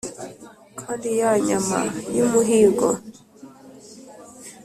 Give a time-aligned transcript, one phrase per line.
[0.79, 1.79] kandi ya nyama
[2.15, 2.87] y' umuhigo